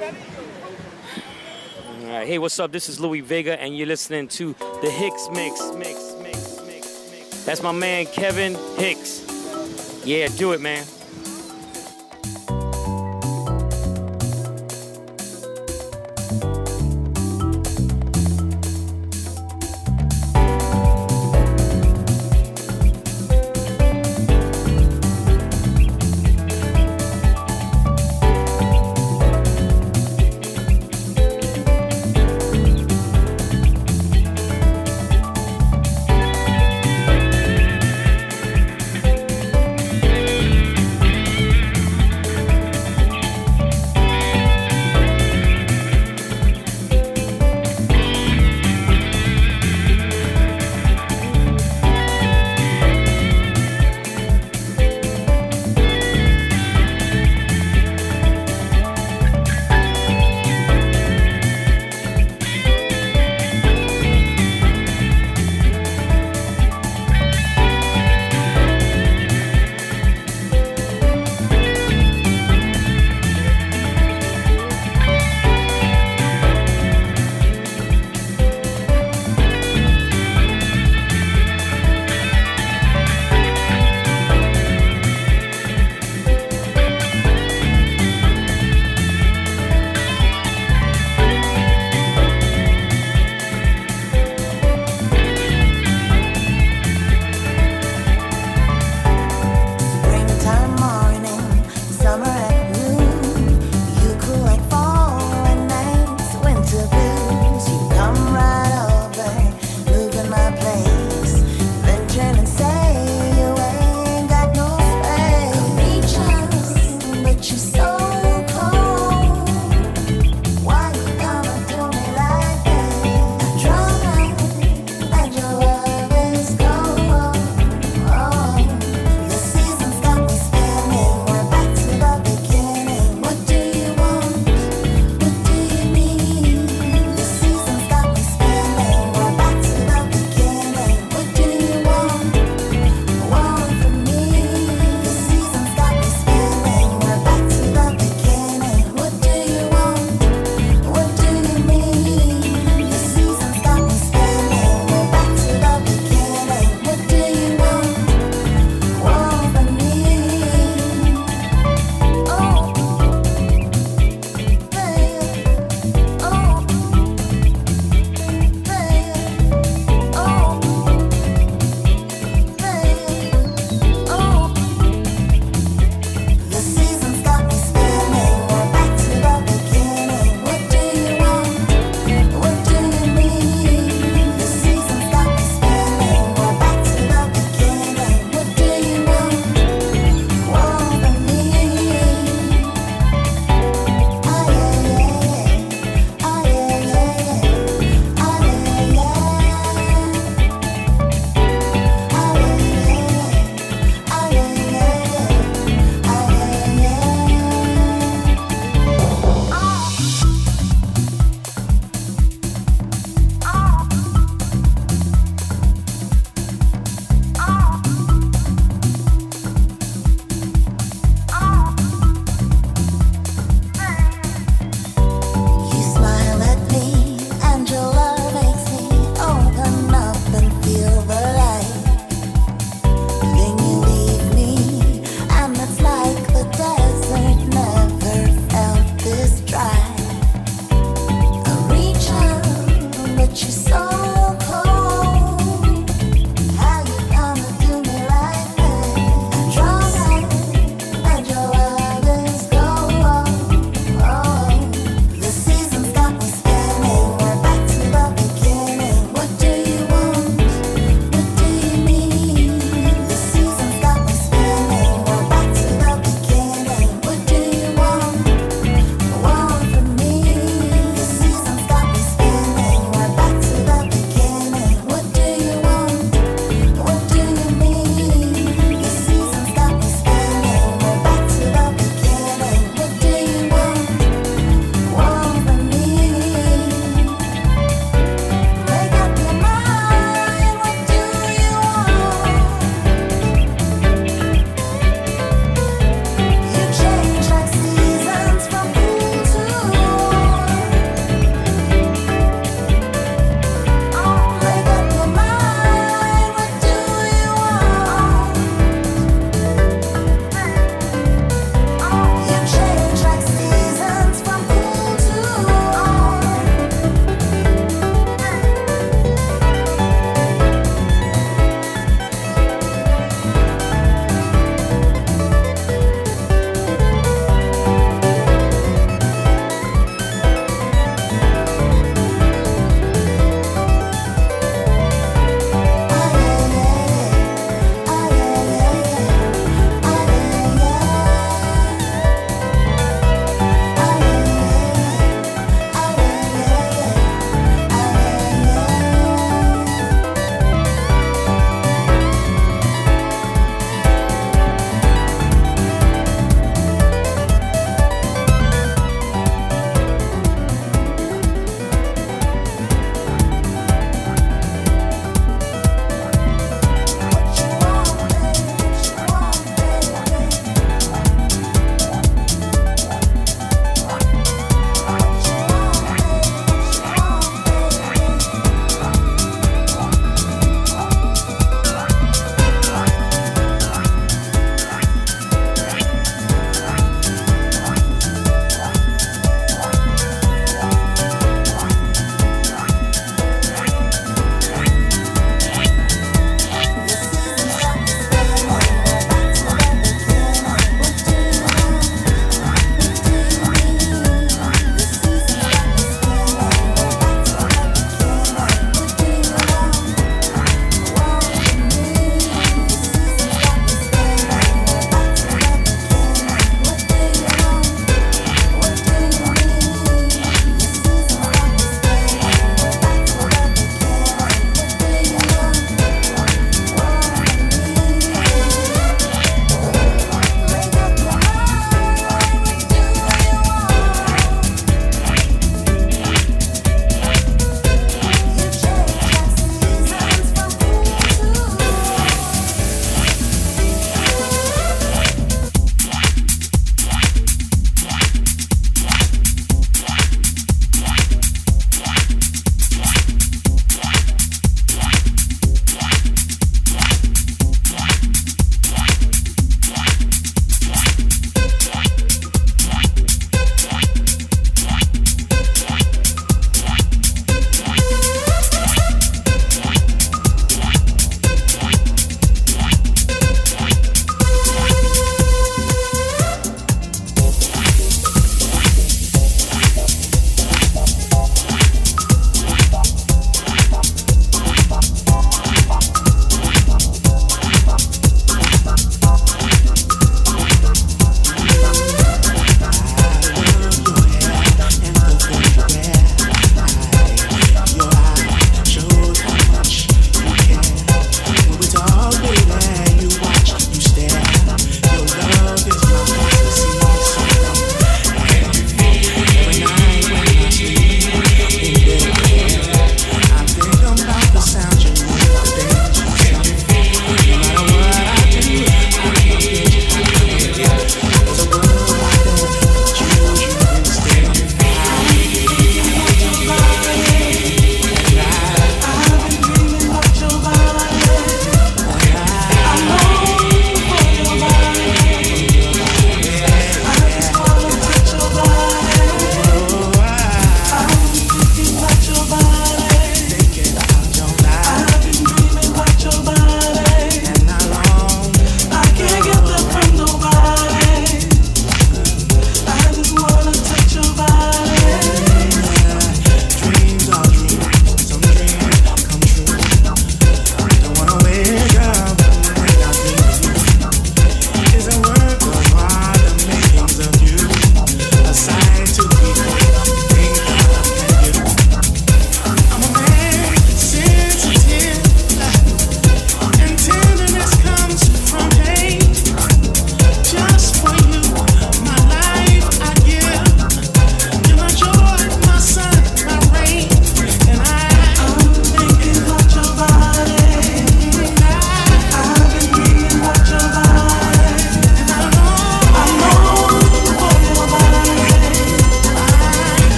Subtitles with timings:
[0.00, 0.08] All
[2.02, 2.72] right, hey, what's up?
[2.72, 4.52] This is Louie Vega, and you're listening to
[4.82, 5.60] the Hicks Mix.
[5.78, 7.44] Mix, mix, mix, mix.
[7.44, 9.22] That's my man Kevin Hicks.
[10.04, 10.84] Yeah, do it, man.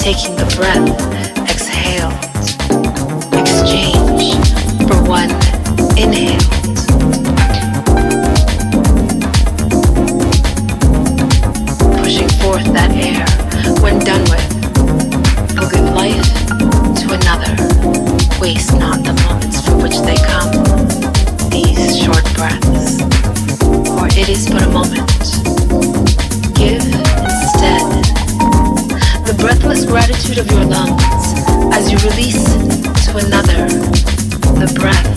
[0.00, 0.88] taking the breath
[1.50, 2.10] exhale.
[3.38, 4.32] exchange
[4.88, 5.30] for one
[5.98, 6.59] inhale.
[30.28, 31.02] of your lungs
[31.72, 32.44] as you release
[33.06, 33.66] to another
[34.60, 35.09] the breath.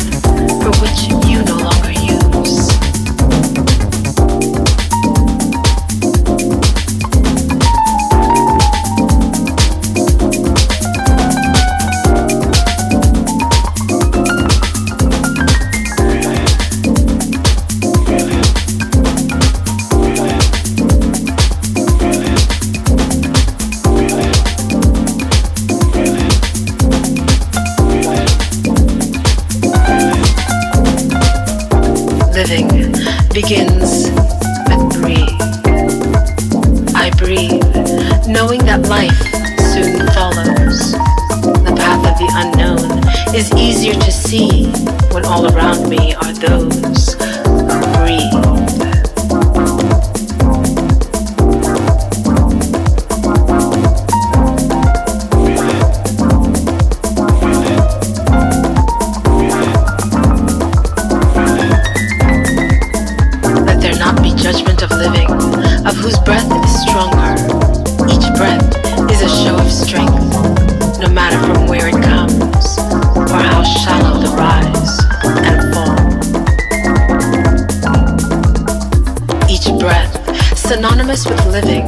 [81.13, 81.85] Service with living,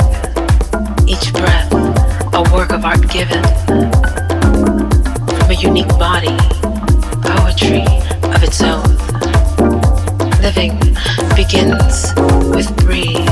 [1.08, 1.74] each breath
[2.32, 3.42] a work of art given
[5.40, 6.38] from a unique body,
[7.24, 7.82] poetry
[8.22, 8.84] of its own.
[10.44, 10.78] Living
[11.36, 12.14] begins
[12.54, 13.25] with breathe.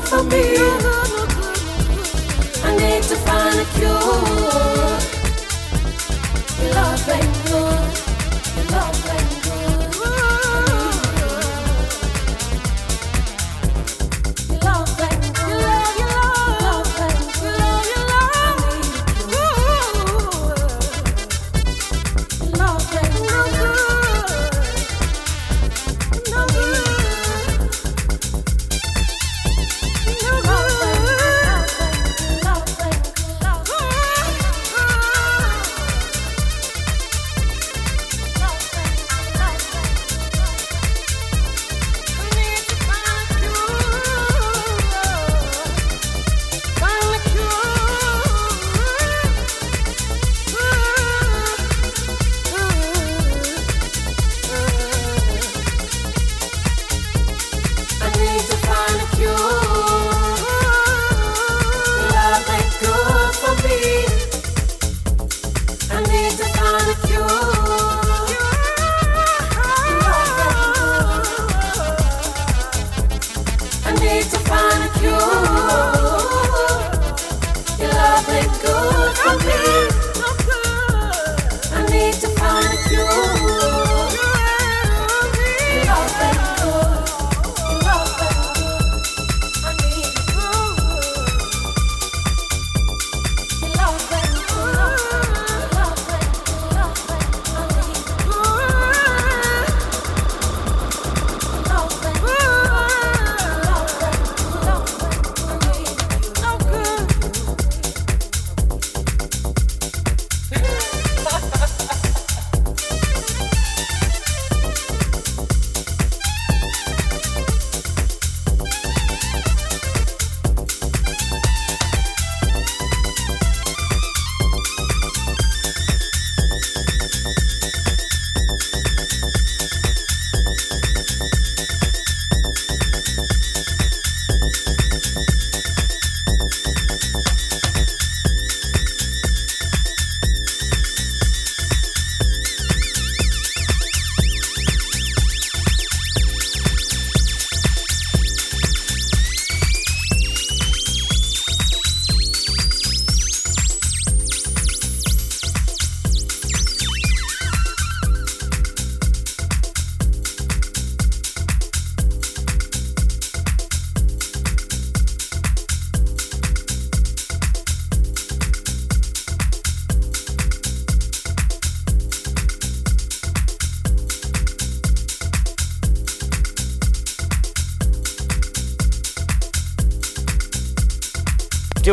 [0.00, 1.17] For me.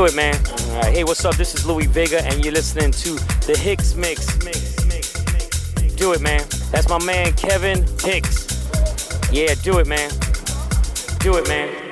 [0.06, 0.36] It, man.
[0.36, 0.94] All right.
[0.94, 1.36] Hey, what's up?
[1.36, 3.16] This is Louie Vega, and you're listening to
[3.48, 4.36] the Hicks Mix.
[5.96, 6.46] Do it, man.
[6.72, 8.46] That's my man, Kevin Hicks.
[9.32, 10.12] Yeah, do it, man.
[11.20, 11.85] Do it, man.